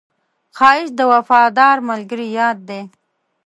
[0.57, 2.81] ښایست د وفادار ملګري یاد دی